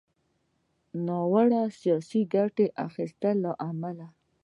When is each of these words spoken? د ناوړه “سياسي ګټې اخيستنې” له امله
د 0.03 0.03
ناوړه 1.07 1.61
“سياسي 1.79 2.21
ګټې 2.33 2.65
اخيستنې” 2.85 3.39
له 3.43 3.51
امله 3.69 4.07